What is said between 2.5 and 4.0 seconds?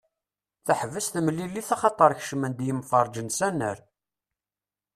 yemferrĝen s annar.